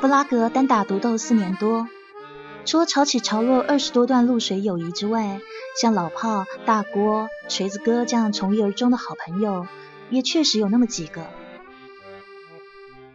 [0.00, 1.86] 布拉格单打独斗四年多，
[2.64, 5.40] 除了潮起潮落二十多段露水友谊之外，
[5.78, 9.66] 像老炮、大郭、锤子哥这样从一而终的好朋友，
[10.08, 11.26] 也确实有那么几个。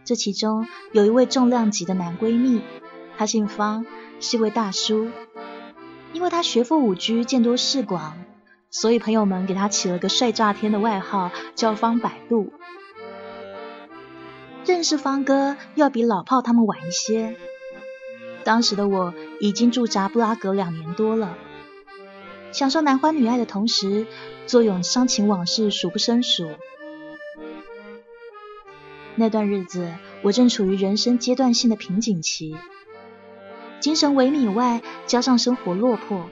[0.04, 2.62] 这其中有一位重量级的男闺蜜，
[3.18, 3.84] 他姓方，
[4.20, 5.10] 是位大叔。
[6.12, 8.16] 因为他学富五车，见多识广，
[8.70, 12.52] 所以朋友们给他起了个帅炸天的外号，叫方百度。
[14.66, 17.36] 认识方哥要比老炮他们晚一些。
[18.42, 21.36] 当时的我已经驻扎布拉格两年多了，
[22.52, 24.06] 享受男欢女爱的同时，
[24.46, 26.48] 坐拥伤情往事数不胜数。
[29.14, 32.56] 那段日子，我正处于人生阶段性的瓶颈期，
[33.80, 36.28] 精神萎靡外，加上生活落魄，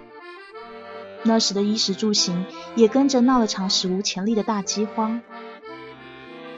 [1.22, 5.22] 那时的衣食住行也跟着闹了场史无前例的大饥荒。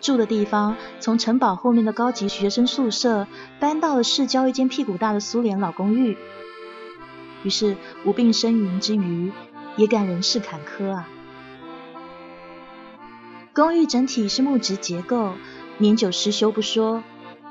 [0.07, 3.27] 住的地方从城堡后面的高级学生宿舍
[3.59, 6.17] 搬到了市郊一间屁股大的苏联老公寓，
[7.43, 9.33] 于是无病呻吟之余，
[9.77, 11.09] 也感人世坎坷啊。
[13.53, 15.33] 公寓整体是木质结构。
[15.79, 17.03] 年久失修不说，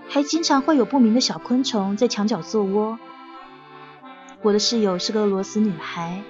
[0.08, 2.98] 还经常会有不明的小昆虫在墙角做窝。
[4.42, 6.24] 我的室友是个俄罗斯女孩，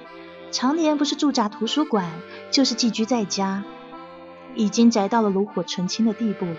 [0.51, 2.09] 常年不是驻扎图书馆，
[2.49, 3.63] 就是寄居在家，
[4.55, 6.57] 已经宅到了炉火纯青的地步了。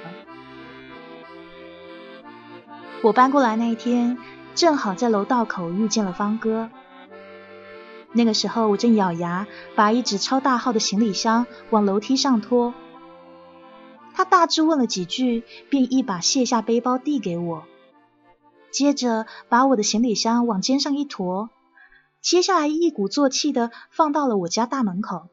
[3.02, 4.18] 我搬过来那一天，
[4.54, 6.70] 正好在楼道口遇见了方哥。
[8.12, 12.72] 那个时候，我正咬牙把一只超大号的行李箱往楼梯上拖。
[14.14, 17.64] 他大致问了几句，便一把卸下背包递给我，
[18.70, 21.50] 接着把我的行李箱往肩上一驮，
[22.22, 25.28] 接下来一鼓作气的放到了我家大门口。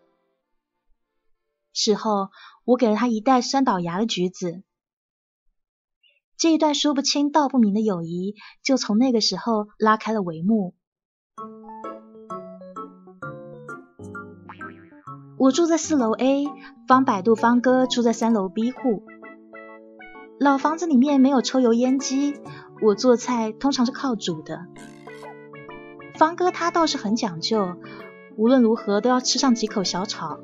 [1.72, 2.30] 事后，
[2.66, 4.64] 我给了他一袋酸倒牙的橘子。
[6.38, 10.74] 这一段说不清道不明的友谊，就从那个时候拉开了帷幕。
[15.38, 16.46] 我住在四楼 A，
[16.88, 19.04] 方百度方哥住在三楼 B 户。
[20.40, 22.36] 老房子里面没有抽油烟机，
[22.82, 24.66] 我做菜通常是靠煮的。
[26.16, 27.76] 方哥他倒是很讲究，
[28.38, 30.40] 无论如何都要吃上几口小炒。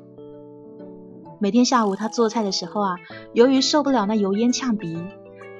[1.42, 2.96] 每天下午他做菜的时候啊，
[3.32, 5.02] 由于受不了那油烟呛鼻，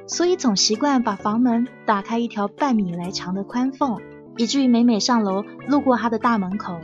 [0.07, 3.99] 所以总习惯把房门打开一条半米来长的宽缝，
[4.37, 6.79] 以至于每每上楼路过他的大门口。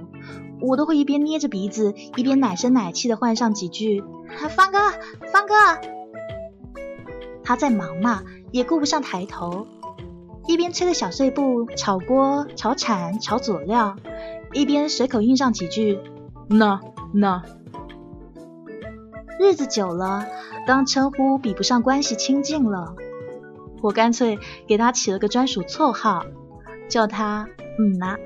[0.62, 4.02] 我都会一边捏着鼻子，一边奶声奶气的换上几句
[4.48, 4.78] ：“方哥，
[5.30, 5.54] 方哥。”
[7.44, 9.66] 他在忙嘛，也顾不上抬头，
[10.46, 13.94] 一边吹着小碎步炒锅、炒铲、炒佐料，
[14.54, 16.00] 一边随口应上几句
[16.48, 16.80] ：“那
[17.12, 17.42] 那。”
[19.38, 20.26] 日子久了，
[20.66, 22.94] 当称呼比不上关系亲近了，
[23.82, 26.24] 我干脆给他起了个专属绰号，
[26.88, 27.48] 叫他
[27.78, 28.16] “嗯呐”。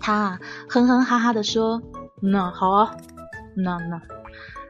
[0.00, 0.38] 他
[0.68, 1.82] 哼哼哈哈的说
[2.22, 2.96] ：“那好啊，
[3.54, 4.00] 那那，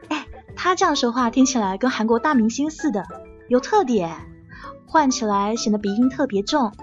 [0.09, 3.05] 哎，他这样说话听起来跟韩国大明星似的，
[3.47, 4.11] 有特点，
[4.87, 6.73] 换起来显得鼻音特别重。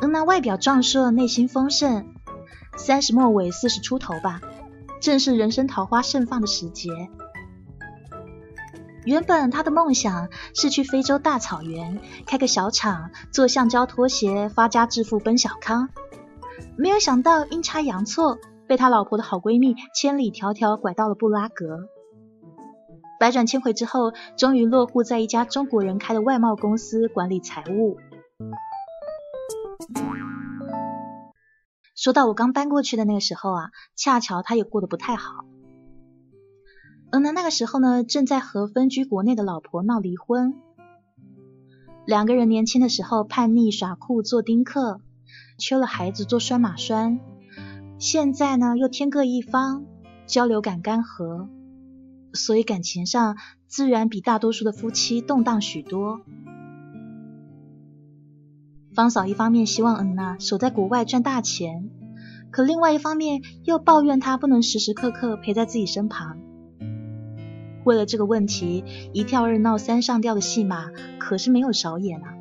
[0.00, 2.06] 嗯，那外表壮硕，内心丰盛，
[2.76, 4.40] 三十末尾四十出头吧，
[5.00, 6.90] 正是人生桃花盛放的时节。”
[9.04, 15.90] 原本他的梦想是去非洲大草原开个小厂，做橡胶拖鞋，发家致富，奔小康。
[16.76, 21.88] 没有想到阴差阳错，被他老婆的好闺蜜千里迢迢拐到了布拉格。
[23.20, 27.98] 百转千回之后，终于落户在一家中国人开的外贸公司管理财务。
[31.96, 35.46] 说到我刚搬过去的那个时候啊，恰巧他也过得不太好。
[37.10, 40.54] 而呢，那个时候呢，正在和分居国内的老婆闹离婚。
[42.04, 45.00] 两个人年轻的时候叛逆耍酷做丁克，
[45.58, 47.18] 缺了孩子做拴马拴。
[47.98, 49.86] 现在呢，又天各一方，
[50.26, 51.48] 交流感干涸，
[52.34, 56.20] 所以感情上自然比大多数的夫妻动荡许多。
[58.96, 61.90] 方嫂一方面希望恩娜守在国外赚大钱，
[62.50, 66.38] 可另外一方面又抱怨她不能时时刻刻陪在自己身旁。
[67.84, 68.82] 为了这个问题，
[69.12, 70.86] 一跳二闹三上吊的戏码
[71.18, 72.32] 可是没有少演啊。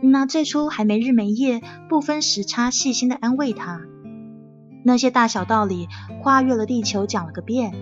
[0.00, 3.80] 那最初还没日没夜、不分时差、细心的安慰他，
[4.84, 5.88] 那些大小道理
[6.22, 7.74] 跨越了地球讲了个遍。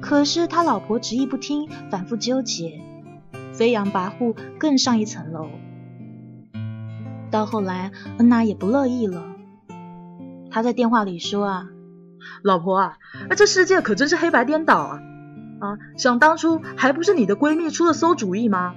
[0.00, 2.80] 可是他老婆执意不听，反复纠结，
[3.60, 5.50] 飞扬跋扈更上一层楼。
[7.30, 9.22] 到后来，恩娜也不乐意了，
[10.50, 11.68] 她在电话里说啊。
[12.42, 12.96] 老婆啊，
[13.28, 15.02] 那这世界可真是黑白颠倒啊！
[15.60, 18.74] 啊，想当初还不是你的闺蜜出的馊主意吗？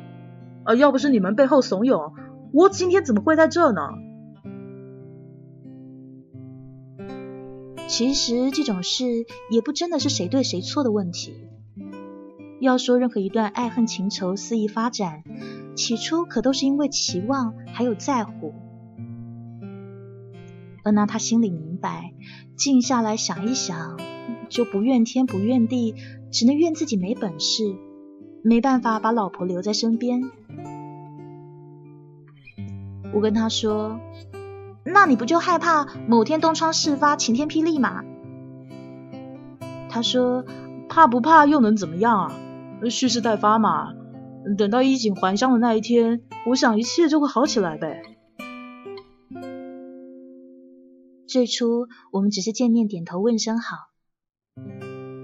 [0.66, 2.12] 啊，要不是你们背后怂恿，
[2.52, 3.88] 我今天怎么会在这呢？
[7.88, 9.06] 其实这种事
[9.50, 11.48] 也不真的是谁对谁错的问题。
[12.64, 15.24] 要说任何一段爱恨情仇肆意发展，
[15.76, 18.54] 起初可都是因为期望还有在乎。
[20.84, 22.14] 而那他心里明白，
[22.56, 24.00] 静下来想一想，
[24.48, 25.96] 就不怨天不怨地，
[26.32, 27.76] 只能怨自己没本事，
[28.44, 30.22] 没办法把老婆留在身边。
[33.14, 34.00] 我跟他说
[34.86, 38.04] ：“那你不就害怕某天东窗事发，晴天霹雳吗？”
[39.92, 40.46] 他说
[40.88, 42.40] ：“怕不怕又能怎么样啊？
[42.90, 43.94] 蓄势待发嘛。
[44.58, 48.04] 等到衣锦还乡的那一天，我想一切就会好起来呗。”
[51.26, 53.76] 最初我们只是见面点头问声好，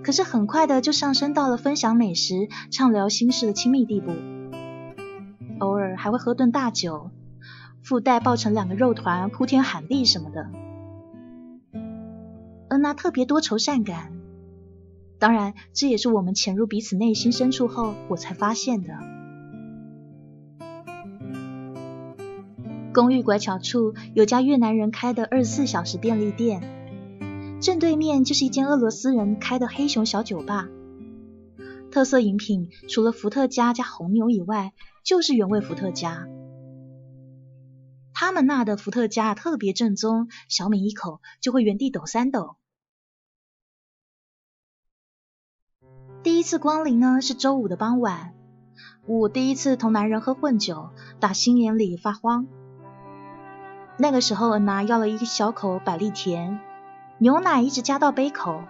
[0.03, 4.13] 可是很快的就上升到了分享美食、畅聊心事的亲密地步，
[5.59, 7.11] 偶尔还会喝顿大酒，
[7.83, 10.49] 附带抱成两个肉团哭天喊地什么的。
[12.69, 14.13] 而那特别多愁善感，
[15.19, 18.93] 当然这也是我们潜入彼此内心深处后我才发现的。
[22.93, 26.63] 公寓拐角处有家越南人开的二十四小时便利店，
[27.61, 30.67] 正对面就是一间俄罗斯人开的黑熊小酒吧。
[31.91, 34.73] 特色饮品除了伏特加加红牛以外，
[35.03, 36.27] 就是原味伏特加。
[38.13, 42.55] 他们那的伏特加特别正宗，小抿一口就会原地抖三抖。
[46.21, 48.33] 第一次光临呢是周五的傍晚，
[49.05, 50.89] 我第一次同男人喝混酒，
[51.21, 52.45] 打心眼里发慌。
[53.97, 56.59] 那个时候，恩娜要了一小口百利甜，
[57.19, 58.63] 牛奶一直加到杯口，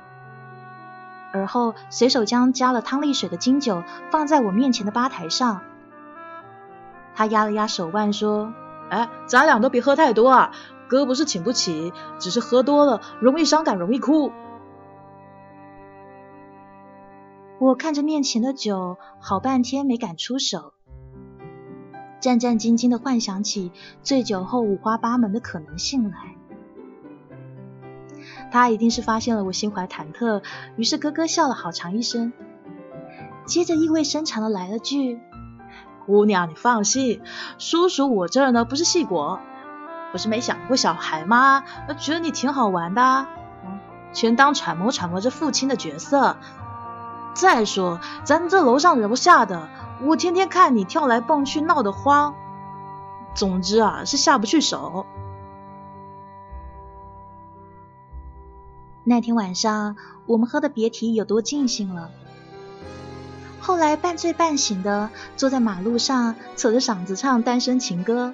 [1.34, 3.82] 而后随手将加了汤力水的金酒
[4.12, 5.62] 放在我面前的吧台上。
[7.16, 8.54] 他压了压手腕说
[8.92, 10.52] ：“哎，咱俩都别喝太多啊，
[10.88, 14.32] 哥不是请不起，只是喝多了容易伤感，容易哭。”
[17.60, 20.72] 我看着面前的酒，好半天没敢出手。
[22.22, 26.36] 战战兢兢的幻想起醉酒后五花八门的可能性来，
[28.50, 30.42] 他一定是发现了我心怀忐忑，
[30.78, 32.32] 于是咯咯笑了好长一声，
[33.46, 35.20] 接着意味深长的来了句
[36.08, 37.22] ：“姑娘，你放心，
[37.58, 39.40] 叔叔我这儿呢不是戏果，
[40.14, 41.66] 不是没想过小孩吗？
[41.98, 43.28] 觉得你挺好玩的，
[44.14, 46.38] 全当揣摩揣摩这父亲的角色。
[47.40, 49.70] 再说咱这楼上楼下的。”
[50.02, 52.34] 我天天看你跳来蹦去，闹得慌。
[53.36, 55.06] 总之啊，是下不去手。
[59.04, 62.12] 那天晚上，我们喝的别提有多尽兴了。
[63.60, 68.34] 后来半醉半醒的坐在马路上，扯着嗓子唱单身情歌。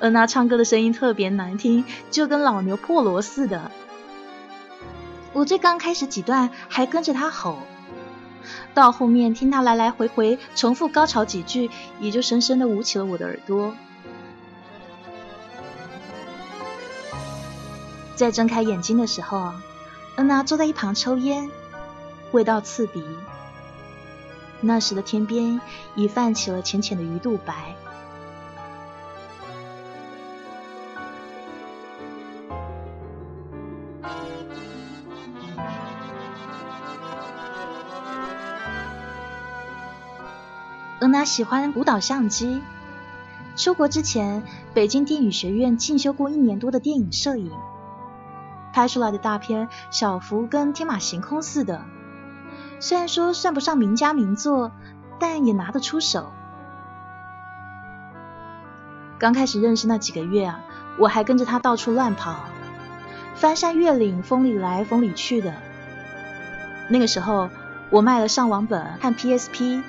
[0.00, 3.70] 而那唱歌的声音特别难听，就跟老牛破锣似的。
[5.32, 7.58] 我最刚开始几段还跟着他吼。
[8.72, 13.74] 到后面听他来来回回重复高潮几句，也就深深的捂起了我的耳朵。
[18.14, 19.52] 在睁开眼睛的时候，
[20.16, 21.50] 恩娜坐在一旁抽烟，
[22.32, 23.04] 味道刺鼻。
[24.60, 25.60] 那时的天边
[25.94, 27.76] 已泛起了浅浅的鱼肚白。
[41.08, 42.60] 恩娜喜欢舞蹈相机。
[43.56, 44.42] 出国之前，
[44.74, 47.50] 北京电影学院进修过一年多的电影摄影，
[48.74, 51.80] 拍出来的大片小幅跟天马行空似的。
[52.78, 54.70] 虽然说算不上名家名作，
[55.18, 56.30] 但也拿得出手。
[59.18, 60.60] 刚开始认识那几个月啊，
[60.98, 62.44] 我还跟着他到处乱跑，
[63.34, 65.54] 翻山越岭，风里来风里去的。
[66.90, 67.48] 那个时候，
[67.88, 69.82] 我卖了上网本和 PSP。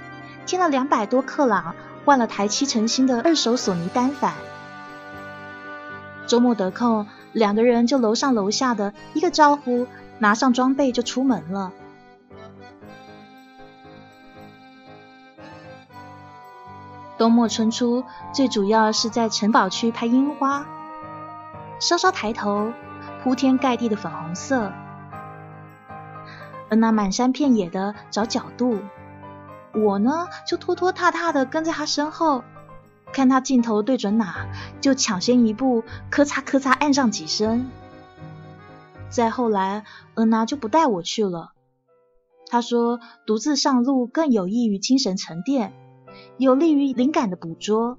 [0.50, 1.76] 添了两百多克朗，
[2.06, 4.34] 换了台七成新的二手索尼单反。
[6.26, 9.86] 周末得空，两个人就楼上楼下的一个招呼，
[10.18, 11.72] 拿上装备就出门了。
[17.20, 18.04] 冬末春初，
[18.34, 20.66] 最主要是在城堡区拍樱花。
[21.80, 22.74] 稍稍抬头，
[23.22, 24.72] 铺天盖地的粉红色，
[26.72, 28.80] 而那满山遍野的找角度。
[29.74, 32.44] 我呢，就拖拖沓沓的跟在他身后，
[33.14, 34.48] 看他镜头对准哪，
[34.82, 37.70] 就抢先一步，咔嚓咔嚓按上几声。
[39.10, 39.86] 再后来，
[40.16, 41.54] 恩娜就不带我去了，
[42.48, 45.74] 他说，独自上路更有益于精神沉淀，
[46.38, 47.98] 有利于灵感的捕捉。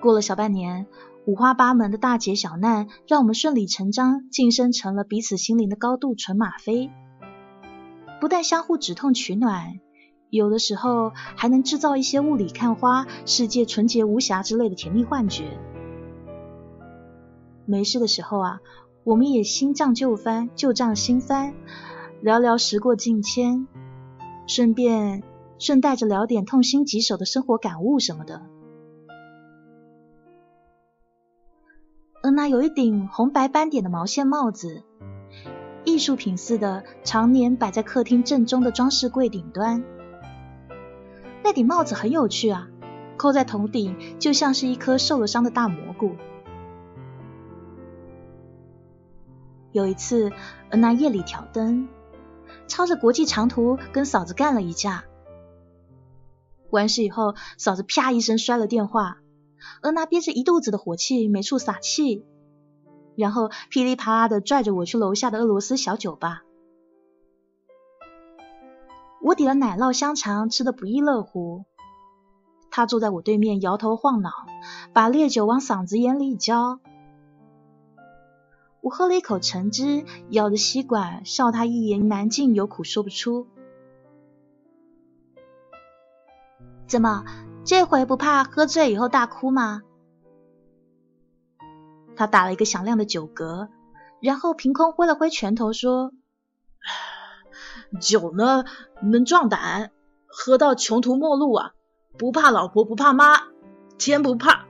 [0.00, 0.86] 过了小半年，
[1.26, 6.90] 五花八门的大劫小难，让我们顺理成章晋升成了彼此心灵的高度纯吗啡。
[8.20, 9.80] 不但相互止痛取暖，
[10.30, 15.58] 有的时候还能制造一些雾里看花、世界纯洁无瑕之类的甜蜜幻觉。
[17.66, 18.60] 没事的时候啊。
[19.06, 21.52] 我们也新账旧翻，旧账新翻，
[22.22, 23.68] 聊聊时过境迁，
[24.46, 25.22] 顺便
[25.58, 28.40] 顺带着聊点痛心疾首的生活感悟什么的。
[32.24, 34.82] 恩娜有一顶红白斑点的毛线帽子，
[35.84, 39.84] 艺术品似的，常年摆在客厅正中的装饰柜顶端。
[41.42, 42.68] 那顶帽子很有趣啊，
[43.18, 46.16] 扣在头顶就像是一颗受了伤的大蘑菇。
[49.72, 50.32] 有一次，
[50.70, 51.88] 恩娜夜里挑灯，
[52.66, 55.04] 抄着国际长途跟嫂子干了一架。
[56.70, 59.18] 完事以后，嫂子啪一声摔了电话，
[59.82, 62.24] 而那憋着一肚子的火气没处撒气，
[63.16, 66.42] 然后噼里啪啦的拽着我去楼下的俄罗斯小酒吧。
[69.22, 71.64] 我点了奶酪香肠，吃的不亦乐乎。
[72.70, 74.30] 他坐在我对面摇头晃脑，
[74.92, 76.80] 把烈酒往嗓子眼里一浇。
[78.80, 83.46] 我喝了一口橙汁，咬着吸管，笑他一言难尽，有苦说不出。
[86.86, 87.24] 怎么，
[87.64, 89.82] 这回不怕喝醉以后大哭吗？
[92.14, 93.68] 他打了一个响亮的酒嗝，
[94.20, 96.12] 然后凭空挥了挥拳头，说
[98.00, 98.64] ：“酒呢，
[99.02, 99.90] 能壮胆，
[100.26, 101.72] 喝到穷途末路啊！
[102.18, 103.40] 不怕老婆，不怕妈，
[103.98, 104.66] 天不怕，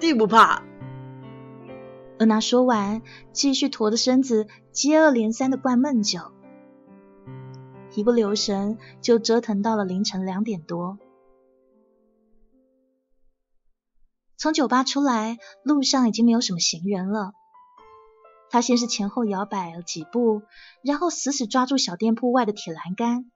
[0.00, 0.62] 地不怕。”
[2.18, 6.32] 恩娜说完，继续驼着身子，接二连三的灌闷酒，
[7.94, 10.98] 一不留神就折腾到了凌晨两点多。
[14.38, 17.32] 从酒吧出来，路上已经没有什么行人了。
[18.50, 20.42] 他先是前后摇摆了几步，
[20.82, 23.30] 然后死死抓住小店铺外的铁栏杆，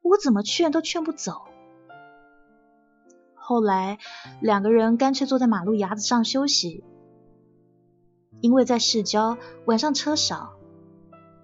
[0.00, 1.42] 我怎么劝都劝不走。
[3.34, 3.98] 后来
[4.40, 6.84] 两个人干脆坐在马路牙子上休息。
[8.40, 10.54] 因为在市郊，晚上车少，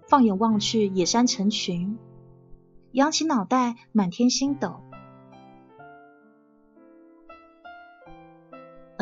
[0.08, 1.98] 放眼望去，野山成群。
[2.92, 4.80] 仰起脑袋，满天星斗。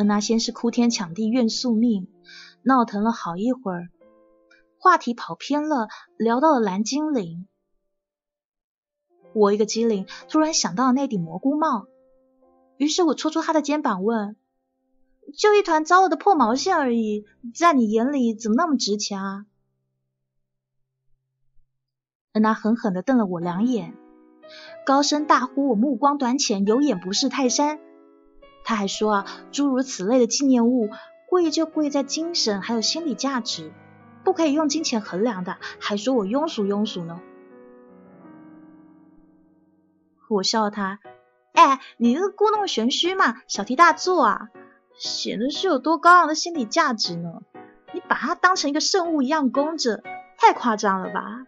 [0.05, 2.09] 恩娜先是哭天抢地怨宿命，
[2.61, 3.89] 闹腾了好一会儿，
[4.77, 7.49] 话题跑偏了，聊到了蓝精灵。
[9.33, 11.87] 我一个机灵，突然想到了那顶蘑菇帽，
[12.77, 14.37] 于是我戳戳他的肩膀，问。
[15.39, 19.47] 就一团糟了的破毛线而已，在你眼里怎么那么值钱啊？
[22.33, 23.97] 恩娜狠狠的瞪了我两眼，
[24.85, 27.81] 高声大呼我目光短浅，有眼不识泰山。
[28.65, 30.91] 他还说啊，诸如此类的纪念物，
[31.29, 33.71] 贵就贵在精神还有心理价值，
[34.25, 37.21] 不可以用金钱衡量的，还说我庸俗庸俗呢。
[40.29, 40.99] 我笑他，
[41.53, 44.49] 哎，你这个故弄玄虚嘛，小题大做啊。
[44.97, 47.43] 显得是有多高昂的心理价值呢？
[47.93, 50.03] 你把它当成一个圣物一样供着，
[50.39, 51.45] 太夸张了吧？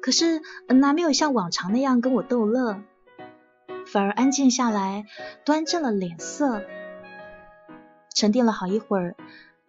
[0.00, 2.80] 可是恩娜没有像往常那样跟我逗乐，
[3.92, 5.06] 反而安静下来，
[5.44, 6.62] 端正了脸色，
[8.14, 9.16] 沉淀了好一会儿，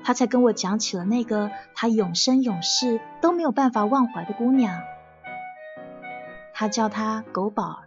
[0.04, 4.82] 他才跟我讲起了那个他永生永世都没有办法忘怀的姑娘，
[6.54, 7.84] 他叫她狗宝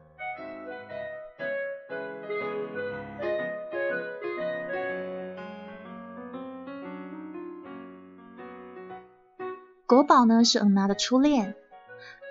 [9.86, 10.02] 狗。
[10.02, 11.54] 宝呢是恩娜的初恋，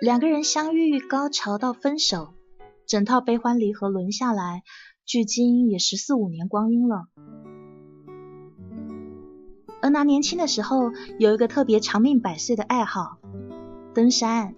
[0.00, 2.34] 两个人相遇、高潮到分手，
[2.86, 4.62] 整套悲欢离合轮下来，
[5.04, 7.06] 距今也十四五年光阴了。
[9.80, 13.18] 恩娜年轻的时候有一个特别长命百岁的爱好——
[13.94, 14.54] 登山。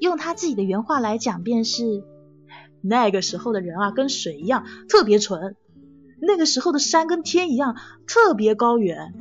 [0.00, 2.04] 用他自己的原话来讲，便是
[2.80, 5.54] 那个时候的人啊，跟水一样特别纯；
[6.20, 9.14] 那个时候的山跟天一样特别高远。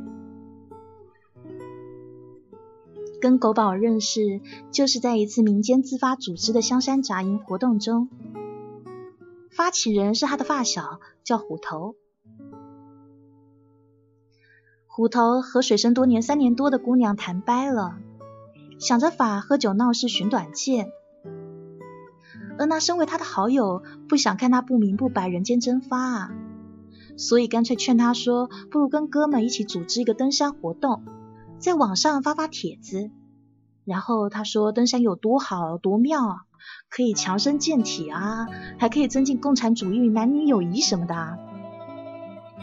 [3.24, 8.10] 跟狗宝认识，就是在一次民间自发组织的香山扎营活动中，
[9.50, 11.96] 发起人是他的发小，叫虎头。
[14.88, 17.96] 虎头和水深多年三年多的姑娘谈掰了，
[18.78, 20.90] 想着法喝酒闹事寻短见。
[22.60, 26.32] 而那身为他的好友，不想看他不明不白人间蒸发啊，
[27.16, 31.04] 所以干脆劝他说，不如跟哥们一起组织一个登山活动。
[31.64, 33.10] 在网上发发帖子，
[33.86, 36.36] 然后他说登山有多好多妙啊，
[36.90, 41.38] 可以强身健体啊，还可以增进共产主义、男女友谊什么的啊。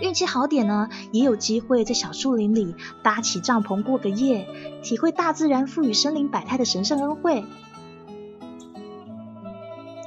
[0.02, 4.46] 运气好点呢，也有机会在小树林里搭起帐篷过个夜，
[4.82, 7.46] 体会大自然赋予生灵百态的神圣恩惠。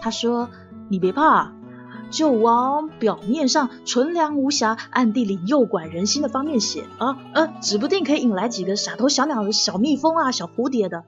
[0.01, 0.51] 他说
[0.87, 1.51] ：“你别怕，
[2.13, 11.03] 就往表面上纯良无瑕、暗地里诱拐人心的方面写啊，呃，指不定可以引来几个傻头小脑的小蜜蜂啊、小蝴蝶的。”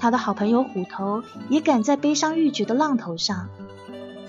[0.00, 3.50] 他的好朋友虎头也赶在悲伤欲绝的浪头上。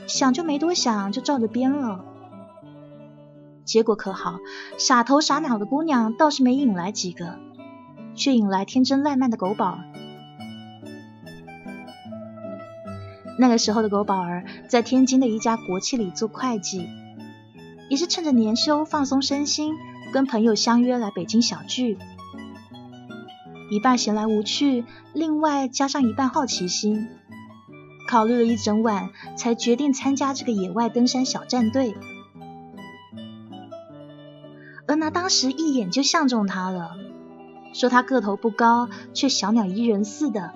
[0.05, 2.03] 想就没多想，就照着编了。
[3.63, 4.39] 结果可好，
[4.77, 7.37] 傻头傻脑的姑娘倒是没引来几个，
[8.15, 9.79] 却引来天真烂漫的狗宝
[13.39, 16.87] 那个时候的狗宝儿在天津的一家国企里做会计，
[17.89, 19.73] 也是趁着年休放松身心，
[20.11, 21.97] 跟朋友相约来北京小聚。
[23.71, 27.07] 一半闲来无趣，另外加上一半好奇心。
[28.07, 31.95] 考虑了一整晚，才决定参加这个野外登山小战队。
[34.85, 36.91] 而那当时一眼就相中他了，
[37.73, 40.53] 说他个头不高，却小鸟依人似的，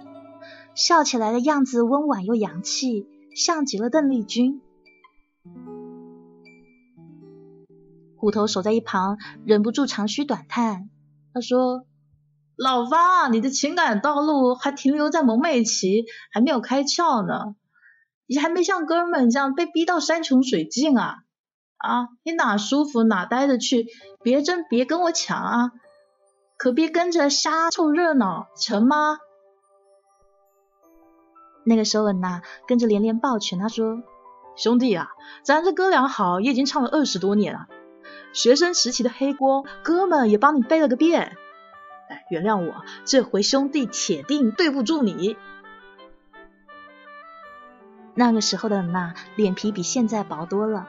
[0.77, 4.61] 笑起来的样子温婉又洋气，像极了邓丽君。
[8.15, 10.89] 虎头守在一旁，忍不住长吁短叹，
[11.33, 11.83] 他说。
[12.55, 17.55] 老方，你的情感道路还停留在萌妹期，还没有开窍呢。
[18.27, 21.17] 你还没像哥们这样被逼到山穷水尽啊！
[21.77, 23.87] 啊，你哪舒服哪待着去，
[24.23, 25.71] 别争别跟我抢啊！
[26.57, 29.17] 可别跟着瞎凑热闹，成吗？
[31.69, 34.01] 那个时候恩娜跟着连连抱拳，他说
[34.55, 35.09] ：“兄弟啊，
[35.43, 37.67] 咱这哥俩好也已经唱了二十多年了，
[38.31, 41.35] 学生时期的黑锅，哥们也帮你背了个遍。”
[42.09, 45.35] 哎，原谅我，这回兄弟铁定对不住你。
[48.15, 50.87] 那个时候的娜脸皮比现在薄多了，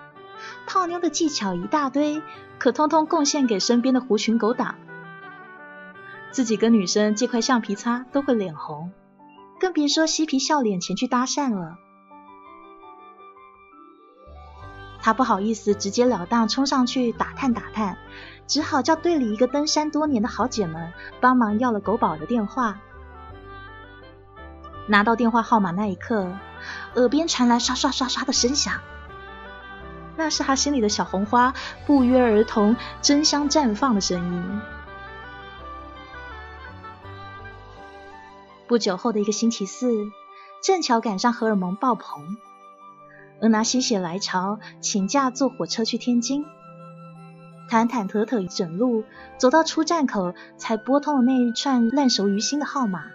[0.68, 2.22] 泡妞的技巧一大堆，
[2.60, 4.76] 可通通贡献给身边的狐群狗党。
[6.30, 8.92] 自己跟女生借块橡皮擦都会脸红，
[9.58, 11.78] 更别说嬉皮笑脸前去搭讪了。
[15.00, 17.96] 他不好意思直截了当冲上去打探打探。
[18.46, 22.80] 只好叫队里一个登山多年的好姐们帮忙要了狗宝的电话。
[24.86, 26.32] 拿到电话号码那一刻，
[26.94, 28.80] 耳边传来刷刷刷刷的声响，
[30.16, 31.52] 那是他心里的小红花
[31.84, 34.60] 不约而同争相绽放的声音。
[38.68, 39.90] 不久后的一个星期四，
[40.62, 42.36] 正巧赶上荷尔蒙爆棚，
[43.40, 46.44] 而拿心血来潮请假坐火车去天津。
[47.70, 49.04] 忐忐忑忑一整路
[49.38, 53.06] 走到出站口，才拨通了那一串烂熟于心的号码。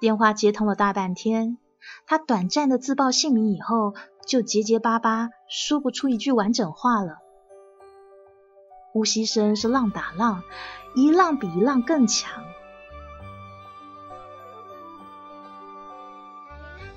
[0.00, 1.58] 电话接通了大半天，
[2.06, 3.94] 他短暂的自报姓名以后，
[4.26, 7.18] 就结结巴巴说不出一句完整话了。
[8.92, 10.42] 呼吸声是浪打浪，
[10.94, 12.44] 一浪比一浪更强。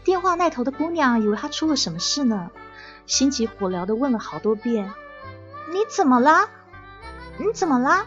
[0.04, 2.52] 电话那头的姑娘以为他出了什么事呢？
[3.06, 4.92] 心急火燎的问了好多遍
[5.72, 6.50] ：“你怎么啦？
[7.38, 8.06] 你怎么啦？”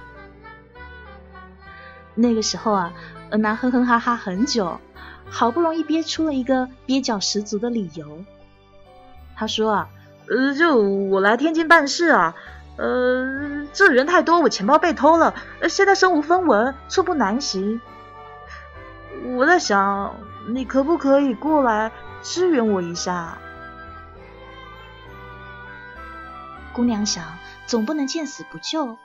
[2.15, 2.93] 那个时候啊，
[3.31, 4.81] 恩娜哼哼哈哈很久，
[5.29, 8.25] 好不容易憋出了一个蹩脚十足的理由。
[9.35, 9.89] 他说啊
[10.29, 12.35] ：“呃，就我来天津办事啊，
[12.77, 15.35] 呃，这人太多，我钱包被偷了，
[15.69, 17.81] 现在身无分文，寸步难行。
[19.37, 20.15] 我在想，
[20.49, 21.91] 你可不可以过来
[22.23, 23.39] 支援我一下？”
[26.75, 27.25] 姑娘想，
[27.67, 28.99] 总不能见死不救，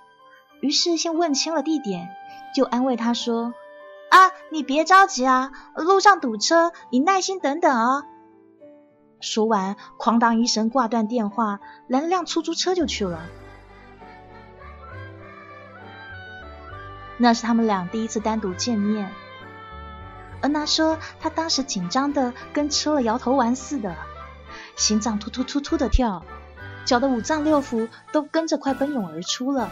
[0.59, 2.09] 于是先问清了地点，
[2.53, 3.53] 就安慰他说
[4.11, 8.03] ：“啊，你别着急啊，路上堵车，你耐心等等啊。”
[9.21, 13.21] 说完，哐当一声挂断电话，拦了辆出租车就去了。
[17.21, 19.11] 那是他们俩第一次单独见面。
[20.41, 23.95] 恩娜说，她当时紧张的跟吃了摇头丸似的，
[24.75, 26.23] 心脏突突突突的跳。
[26.83, 29.69] 搅的五脏六腑都跟着快奔涌而出了。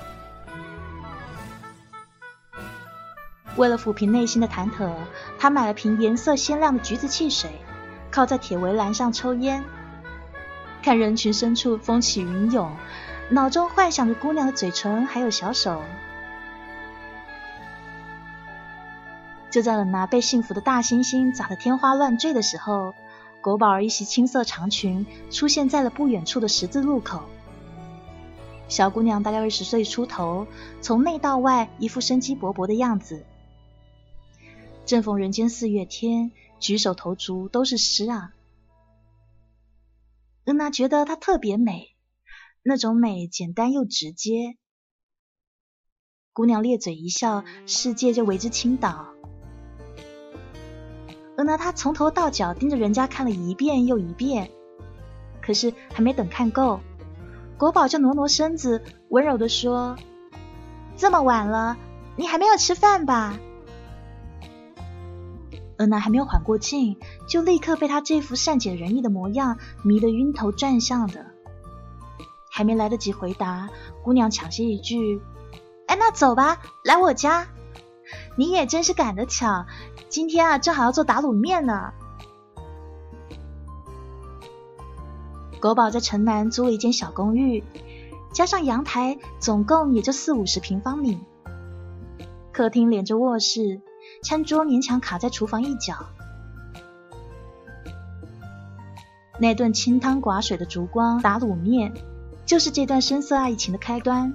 [3.56, 4.94] 为了抚平内心的忐忑，
[5.40, 7.50] 他买了瓶颜色鲜亮的橘子汽水，
[8.12, 9.64] 靠在铁围栏上抽烟，
[10.84, 12.72] 看人群深处风起云涌，
[13.32, 15.82] 脑中幻想着姑娘的嘴唇还有小手。
[19.52, 22.94] 就在冷娜被幸福的大猩猩砸得天花乱坠的时候。
[23.42, 27.24] 狗宝儿一袭青色长裙出现在了不远处的十字路口，
[28.68, 30.46] 小姑娘大概二十岁出头，
[30.82, 33.26] 从内到外一副生机勃勃的样子。
[34.86, 38.34] 正逢人间四月天，举手投足都是诗啊。
[40.44, 41.96] 恩娜觉得她特别美，
[42.62, 44.58] 那种美简单又直接。
[46.34, 49.14] 姑娘咧嘴一笑，世界就为之倾倒。
[51.39, 54.52] 恩娜她从头到脚盯着人家看了一遍又一遍，
[55.41, 56.82] 可是还没等看够，
[57.58, 59.95] 国宝就挪挪身子，温柔的说
[60.97, 61.78] ：“这么晚了，
[62.17, 63.39] 你还没有吃饭吧？”
[65.80, 71.25] 恩娜还没有缓过劲，就立刻被他这副善解人意的模样迷得晕头转向的。
[72.52, 73.69] 还没来得及回答，
[74.04, 75.21] 姑娘抢先一句
[75.88, 77.47] ：“哎，那走吧，来我家。
[78.36, 79.67] 你也真是赶得巧，
[80.10, 81.93] 今天啊正好要做打卤面呢。”
[85.62, 87.63] 国宝在城南租了一间小公寓，
[88.34, 91.19] 加上阳台，总共也就四五十平方米。
[92.52, 93.82] 客厅连着卧室。
[94.24, 95.93] 餐桌勉强卡在厨房一角，
[99.39, 101.93] 那顿清汤寡水的烛光打卤面，
[102.45, 104.34] 就是这段深色爱情的开端。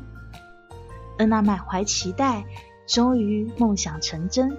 [1.19, 2.45] 恩娜满怀期待，
[2.87, 4.57] 终于梦想成真。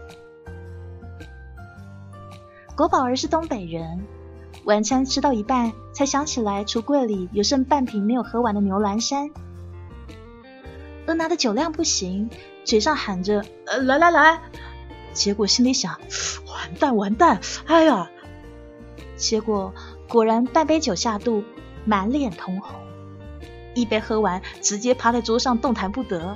[2.76, 4.06] 国宝儿是东北人，
[4.66, 9.30] 晚餐吃到一半，才想起来橱柜里有剩半瓶没有喝完的牛栏山。
[11.08, 12.30] 额拿的酒量不行，
[12.66, 14.42] 嘴上喊着：“呃，来来来。”
[15.14, 15.98] 结果心里想，
[16.48, 18.10] 完蛋完蛋，哎呀！
[19.16, 19.74] 结果
[20.10, 21.46] 果然半杯酒下肚，
[21.86, 22.76] 满脸通红，
[23.74, 26.36] 一杯喝完，直接趴在桌上动弹不得。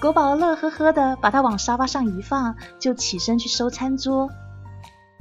[0.00, 4.30] 国宝乐呵呵的把他往沙发上一放，就起身去收餐桌。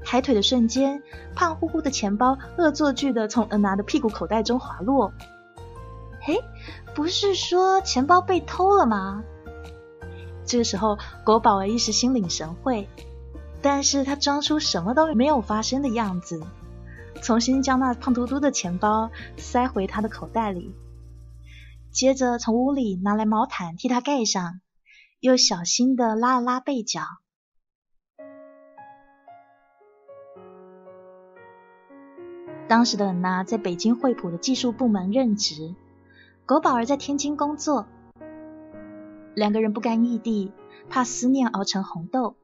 [0.03, 1.01] 抬腿的瞬间，
[1.33, 5.11] 胖乎乎的钱包恶作剧的从恩娜的屁股口袋中滑落。
[6.21, 6.43] 嘿，
[6.93, 9.23] 不是说钱包被偷了吗？
[10.45, 12.87] 这个时候，国宝一时心领神会，
[13.61, 16.43] 但是他装出什么都没有发生的样子，
[17.21, 20.75] 重新将那胖嘟嘟的钱包塞回他的口袋里，
[21.91, 24.59] 接着从屋里拿来毛毯替他盖上，
[25.19, 27.01] 又小心的拉了拉被角。
[32.67, 35.75] 当时的恩娜在北京惠普的技术部门任职，
[36.45, 37.85] 狗宝儿在天津工作。
[39.35, 40.51] 两个人不甘异地，
[40.89, 42.37] 怕思念熬成红豆，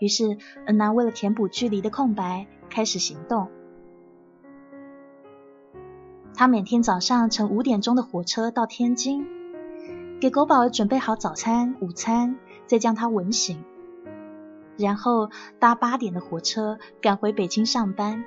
[0.00, 0.36] 于是
[0.66, 3.48] 恩娜为了填补距离的空白，开始行动。
[6.34, 9.26] 她每天早上乘五点钟的火车到天津，
[10.20, 13.64] 给狗宝儿准备好早餐、午餐，再将他吻醒，
[14.76, 18.22] 然后搭八点的火车赶回北京上班。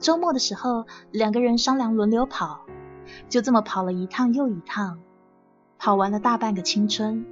[0.00, 2.66] 周末的时候，两个人商量轮流跑，
[3.28, 4.98] 就这么跑了一趟又一趟。
[5.78, 7.24] 跑完了大半个青春，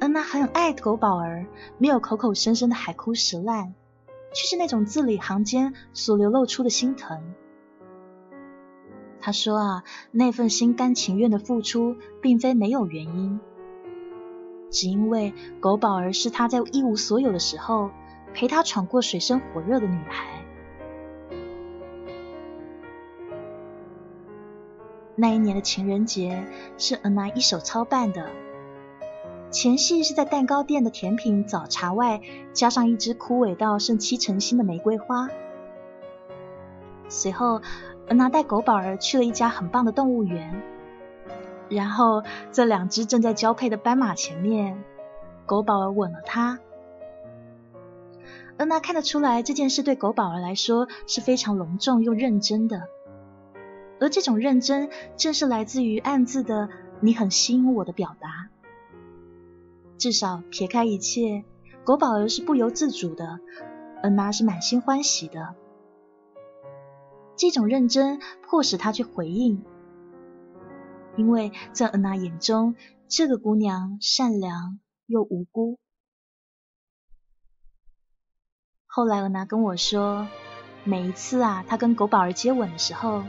[0.00, 1.46] 恩娜很爱狗宝儿，
[1.78, 3.72] 没有口口声声的海枯石烂，
[4.34, 7.22] 却是那种字里行间所流露出的心疼。
[9.20, 13.40] 他说啊，那份心甘情愿的付出，并非没有原因，
[14.70, 17.90] 只因为狗宝儿是他在一无所有的时候
[18.32, 20.44] 陪他闯过水深火热的女孩。
[25.16, 26.44] 那一年的情人节
[26.76, 28.30] 是恩娜一手操办的，
[29.50, 32.20] 前戏是在蛋糕店的甜品早茶外
[32.52, 35.28] 加上一支枯萎到剩七成新的玫瑰花。
[37.08, 37.62] 随后，
[38.08, 40.62] 恩娜带狗宝儿去了一家很棒的动物园，
[41.68, 44.82] 然后这两只正在交配的斑马前面，
[45.44, 46.58] 狗宝儿吻了它。
[48.56, 52.88] 恩娜看得出来，这件事对狗宝儿来说是非常隆重又认真的。
[54.00, 56.68] 而这种认真，正是来自于暗自的
[57.00, 58.48] “你很吸引我”的表达。
[59.98, 61.44] 至少撇开一切，
[61.84, 63.38] 狗宝儿是不由自主的，
[64.02, 65.54] 恩娜是满心欢喜的。
[67.38, 69.64] 这种认真迫使他去回应，
[71.16, 72.74] 因为在恩娜眼中，
[73.08, 75.78] 这个姑娘善良又无辜。
[78.86, 80.26] 后来恩娜跟我说，
[80.84, 83.24] 每一次啊，她跟狗宝儿接吻的时候。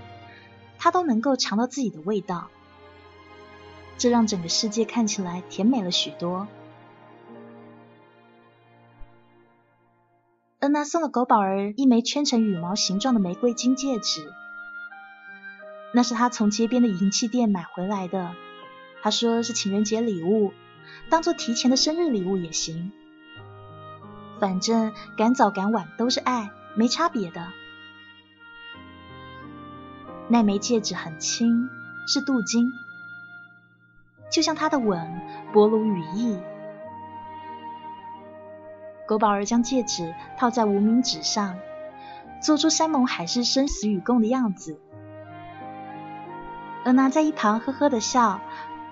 [0.82, 2.50] 他都能够尝到自己的味道，
[3.98, 6.48] 这让整个世界看起来甜美了许多。
[10.60, 14.34] 恩娜送了狗宝儿一枚圈成羽毛形状的玫瑰金戒指，
[15.94, 18.32] 那是她从街边的银器店买回来的。
[19.02, 20.52] 她说是情人节礼物，
[21.10, 22.92] 当做提前的生日礼物也行，
[24.42, 27.48] 反正赶早赶晚都是爱，没差别的。
[30.28, 31.70] 那枚戒指很轻，
[32.06, 32.70] 是镀金，
[34.30, 35.22] 就像他的吻
[35.54, 36.38] 薄如羽翼。
[39.10, 41.58] 狗宝儿将戒指套在无名指上，
[42.44, 44.80] 做出山盟海誓、生死与共的样子。
[46.84, 48.40] 恩娜在一旁呵呵的笑，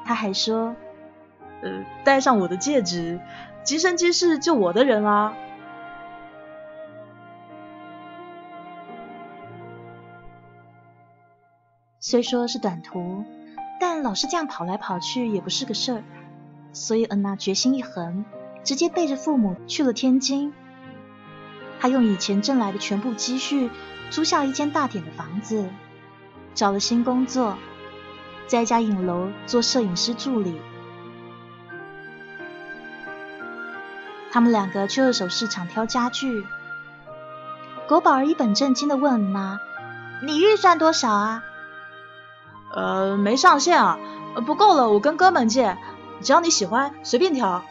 [0.06, 0.76] 他还说
[1.62, 3.20] ：“呃，戴上我的戒指，
[3.64, 5.36] 今生今世就我的人啊。”
[12.00, 13.24] 虽说是短途，
[13.80, 16.04] 但老是这样跑来跑去也不是个事儿，
[16.74, 18.26] 所以恩娜决心一横。
[18.68, 20.54] 直接背着父母去了天津。
[21.80, 23.70] 他用以前挣来的全部积蓄
[24.10, 25.70] 租下了一间大点的房子，
[26.54, 27.58] 找了新工作，
[28.46, 30.60] 在一家影楼做摄影师助理。
[34.34, 36.46] 他们两个去二手市场挑家具。
[37.88, 39.62] 狗宝儿一本正经的问妈
[40.22, 41.42] ：“你预算多少啊
[42.76, 43.98] ？”“呃，没上限啊，
[44.46, 45.78] 不够了我跟哥们借，
[46.22, 47.64] 只要你喜欢，随便挑。”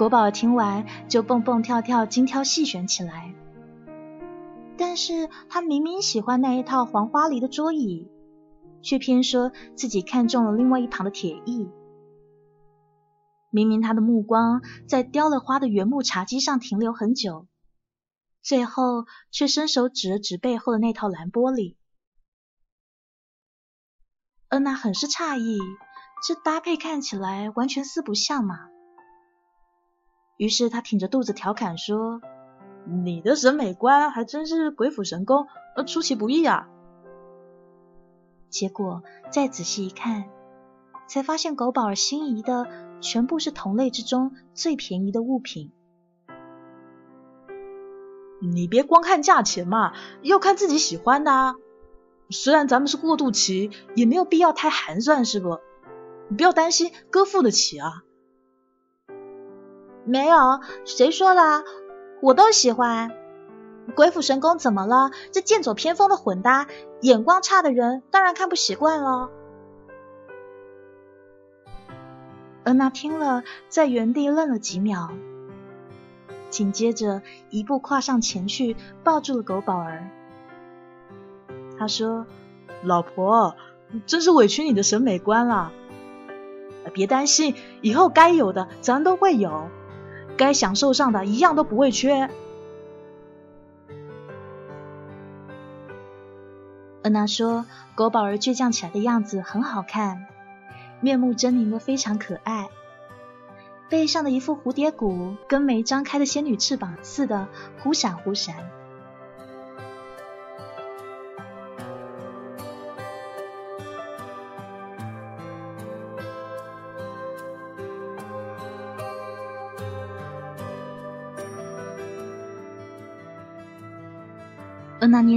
[0.00, 3.34] 国宝听完就蹦蹦跳跳、精挑细选起来，
[4.78, 8.08] 但是他明明喜欢那一套黄花梨的桌椅，
[8.80, 11.68] 却偏说自己看中了另外一旁的铁艺。
[13.50, 17.46] 明明他的目光在雕了花的原木茶几上停留很久，
[18.40, 21.76] 最后却伸手指了指背后的那套蓝玻璃。
[24.48, 25.58] 恩娜很是诧异，
[26.26, 28.69] 这搭配看起来完全四不像嘛。
[30.40, 32.22] 于是他挺着肚子调侃说
[33.04, 36.66] ：“你的审美观还真是鬼斧神工，呃，出其不意啊！”
[38.48, 40.30] 结果再仔细一看，
[41.06, 42.66] 才发现狗宝儿心仪的
[43.02, 45.72] 全部是同类之中最便宜的物品。
[48.40, 51.30] 你别光看价钱嘛，要看自己喜欢的。
[51.30, 51.56] 啊。
[52.30, 55.58] 虽然咱们是过渡期，也没有必要太寒酸，是不？
[56.30, 58.04] 你不要担心，哥付得起啊。
[60.10, 61.62] 没有，谁说的？
[62.20, 63.12] 我都喜欢。
[63.94, 65.12] 鬼斧神工怎么了？
[65.30, 66.66] 这剑走偏锋的混搭，
[67.00, 69.30] 眼光差的人当然看不习惯了。
[72.64, 75.10] 恩娜听了，在原地愣了几秒，
[76.50, 80.08] 紧接着一步跨上前去，抱住了狗宝儿。
[81.78, 82.26] 他说
[82.82, 83.54] ：“老婆，
[84.06, 85.70] 真是委屈你的审美观了。
[86.92, 89.68] 别担心，以后该有的咱都会有。”
[90.40, 92.30] 该享受上的一样都不会缺。
[97.02, 100.24] 恩娜说：“狗宝儿倔强起来的样子很好看，
[101.02, 102.70] 面目狰狞的非常可爱，
[103.90, 107.46] 背上的一副蝴蝶骨跟没张开的仙女翅膀似的，
[107.82, 108.56] 忽闪忽闪。”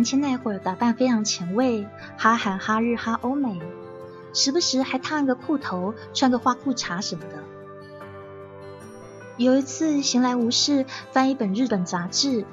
[0.03, 1.87] 年轻那会儿打扮非常前卫，
[2.17, 3.57] 哈韩、哈日、哈欧美，
[4.33, 7.41] 时不时还烫个裤头，穿个花裤衩什么的。
[9.37, 12.45] 有一次闲来无事，翻一本日本杂志，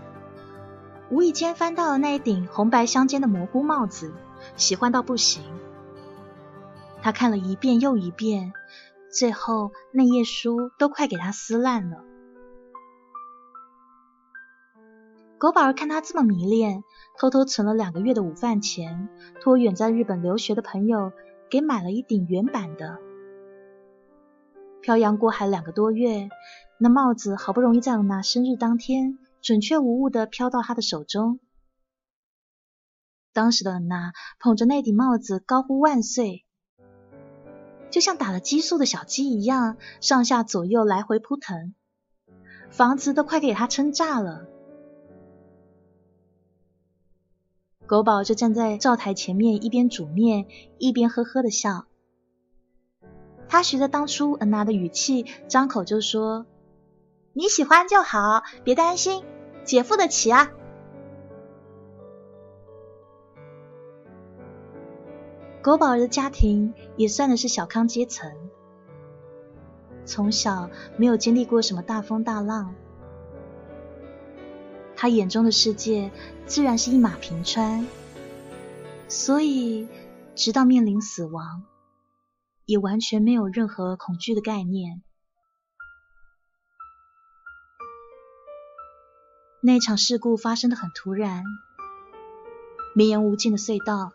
[1.10, 4.12] 无意间翻到了那一顶红白相间的蘑菇帽子，
[4.54, 5.42] 喜欢到不行。
[7.02, 8.52] 他看了一遍又一遍，
[9.10, 12.04] 最后那页书都快给他撕烂了。
[15.40, 16.84] 狗宝儿看他这么迷恋，
[17.16, 19.08] 偷偷存了两个月的午饭钱，
[19.40, 21.12] 托远在日本留学的朋友
[21.48, 22.98] 给买了一顶原版的。
[24.82, 26.28] 漂洋过海两个多月，
[26.78, 31.40] 那帽子好不容易在恩娜生日当天，准确无误的飘到他的手中。
[33.32, 36.44] 当时的恩娜捧着那顶帽子高呼万岁，
[37.90, 41.74] 就像打了激素的小鸡一样，上下左右来回扑腾，
[42.68, 44.46] 房子都快给他撑炸了。
[47.90, 50.46] 狗宝就站在灶台前面，一边煮面，
[50.78, 51.86] 一边呵呵的笑。
[53.48, 56.46] 他学着当初恩娜的语气，张口就说
[57.34, 59.24] ：“你喜欢就好，别担心，
[59.64, 60.52] 姐付得起啊。”
[65.60, 68.32] 狗宝的家庭也算的是小康阶层，
[70.04, 72.72] 从小没有经历过什么大风大浪。
[75.00, 76.10] 他眼中的世界
[76.44, 77.86] 自然是一马平川，
[79.08, 79.88] 所以
[80.36, 81.62] 直到面临死亡，
[82.66, 85.02] 也完全没有任何恐惧的概念。
[89.62, 91.44] 那场事故发生的很突然，
[92.94, 94.12] 绵延无尽的隧道，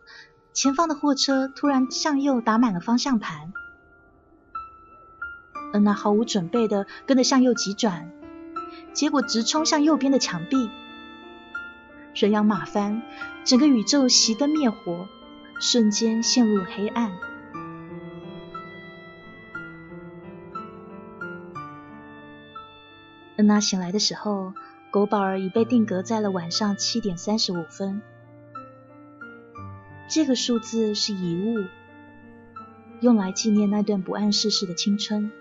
[0.54, 3.54] 前方的货车突然向右打满了方向盘。
[5.74, 8.12] 恩娜毫无准备的跟着向右急转，
[8.96, 10.70] 结果直冲向右边的墙壁。
[12.16, 13.04] 人仰马翻，
[13.44, 15.08] 整个宇宙熄灯灭火，
[15.60, 17.12] 瞬间陷入了黑暗。
[23.36, 24.54] 恩娜醒来的时候，
[24.92, 28.02] 狗宝儿已被定格在了晚上七点三十五分。
[30.08, 31.66] 这个数字是遗物，
[33.02, 35.34] 用来纪念那段不谙世事的青春。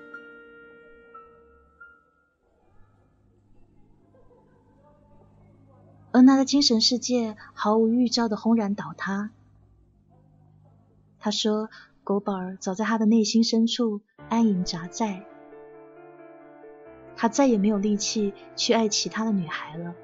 [6.14, 9.30] 恩娜的精神世界毫无预兆的轰然倒塌。
[11.18, 11.70] 他说
[12.04, 15.24] ：“狗宝儿早在他的内心深处安营扎寨。”
[17.16, 19.96] 他再也没有力气去爱其他的女孩了。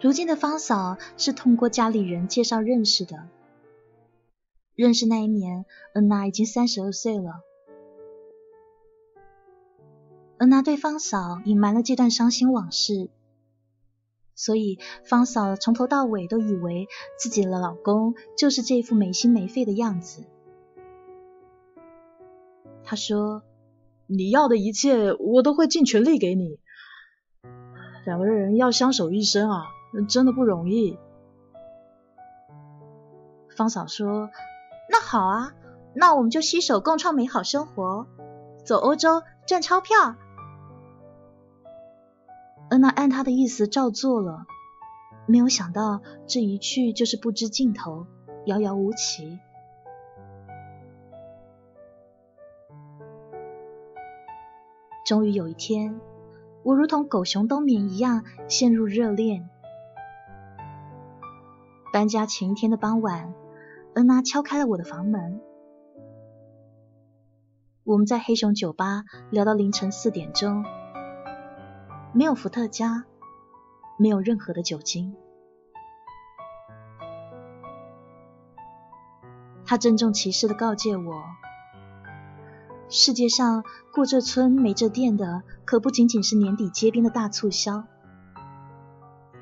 [0.00, 3.28] 如今的方嫂是通过家里人介绍认识的。
[4.74, 7.42] 认识那一年，恩娜已经三十二岁了。
[10.38, 13.10] 恩娜对方嫂隐瞒了这段伤心往事，
[14.34, 20.24] 所以方嫂从头到尾都以为自己的老公就是这副没心没肺的样子。
[22.84, 23.42] 她说
[24.08, 26.58] ：“你要的一切，我都会尽全力给你。
[28.06, 29.66] 两个人要相守一生啊，
[30.08, 30.98] 真的不容易。”
[33.56, 34.30] 方嫂说
[34.88, 35.52] ：“那好啊，
[35.94, 38.06] 那我们就携手共创美好生活，
[38.64, 40.16] 走欧洲赚钞票。”
[42.70, 44.46] 恩娜按他的意思照做了，
[45.26, 48.06] 没有想到这一去就是不知尽头，
[48.46, 49.40] 遥遥无期。
[55.04, 56.00] 终于有一天，
[56.62, 59.50] 我如同狗熊冬眠一样陷入热恋。
[61.92, 63.34] 搬家前一天的傍晚，
[63.94, 65.40] 恩娜敲开了我的房门，
[67.82, 70.64] 我们在黑熊酒吧聊到凌晨四点钟。
[72.12, 73.06] 没有伏特加，
[73.96, 75.16] 没有任何的酒精。
[79.64, 81.24] 他郑重其事的告诫我：
[82.88, 87.84] 世界上过这村没这店的，可不仅仅是年底街边的大促销，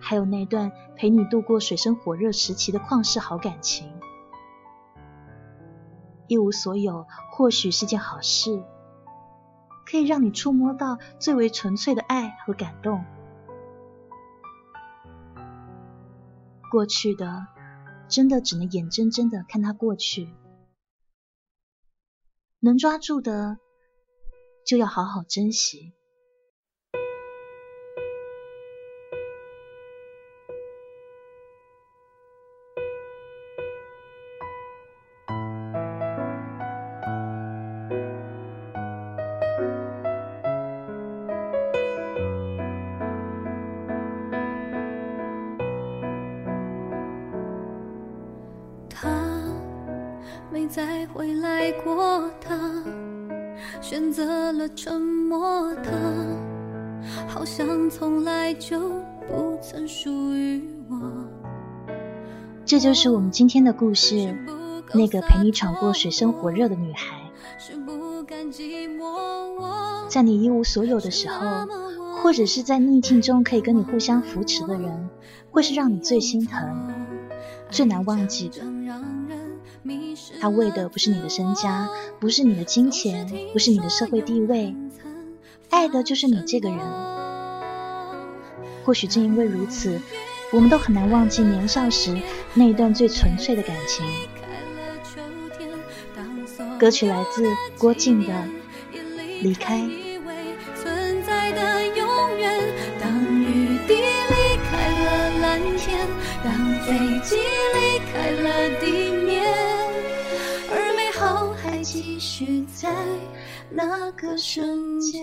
[0.08, 3.92] 还有那段陪你度过水深火热时期的旷世好感情。
[6.28, 8.64] 一无所有，或许是件好事。
[9.84, 13.04] 可以让你触摸到最为纯粹的爱和感动。
[16.70, 17.46] 过去的，
[18.08, 20.30] 真的只能眼睁睁的看它过去。
[22.60, 23.58] 能抓住的，
[24.64, 25.92] 就要好好珍惜。
[54.74, 55.90] 沉默，的
[57.26, 58.78] 好像从来就
[59.28, 60.96] 不曾属于我。
[62.64, 64.36] 这就是我们今天的故事，
[64.94, 67.16] 那个陪你闯过水深火热的女孩。
[70.08, 71.46] 在你一无所有的时候，
[72.22, 75.08] 或者是在逆境中可以跟你互相扶持的人，
[75.50, 76.92] 会是让你最心疼、
[77.70, 78.62] 最难忘记的。
[80.40, 81.88] 他为的不是你的身家，
[82.20, 84.74] 不是你的金钱，不是你的社会地位，
[85.70, 86.78] 爱的就是你这个人。
[88.84, 90.00] 或许正因为如此，
[90.52, 92.16] 我们都很难忘记年少时
[92.54, 94.06] 那一段最纯粹的感情。
[96.78, 97.44] 歌曲来自
[97.76, 98.32] 郭靖的
[99.42, 99.80] 《离开》。
[112.80, 112.88] 在
[113.70, 115.20] 那个瞬间。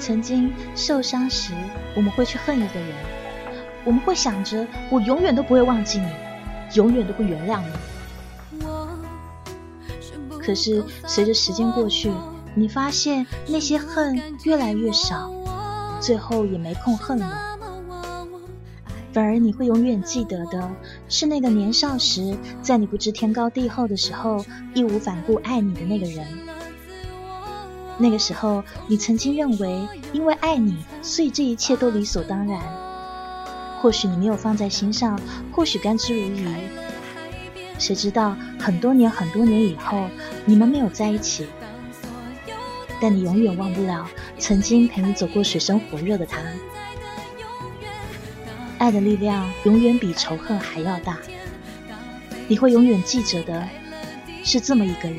[0.00, 1.54] 曾经受伤时，
[1.94, 2.88] 我们会去恨一个人，
[3.84, 6.08] 我们会想着我永远都不会忘记你，
[6.74, 8.66] 永远都不原谅你。
[10.40, 12.10] 可是随着时间过去，
[12.56, 15.30] 你发现那些恨越来越少，
[16.00, 17.53] 最后也没空恨了。
[19.14, 20.68] 反而你会永远记得的
[21.08, 24.44] 是那个年少时，在你不知天高地厚的时候，
[24.74, 26.26] 义无反顾爱你的那个人。
[27.96, 32.60] 那个时候，你曾经认为，因为爱你，所以这一切都理所当然。
[33.80, 35.16] 或许你没有放在心上，
[35.52, 36.48] 或许甘之如饴。
[37.78, 40.08] 谁知道很多年很多年以后，
[40.44, 41.46] 你们没有在一起，
[43.00, 44.08] 但你永远忘不了
[44.40, 46.40] 曾经陪你走过水深火热的他。
[48.84, 51.16] 爱的力量永远比仇恨还要大。
[52.46, 53.66] 你会永远记着的，
[54.44, 55.18] 是这么一个人。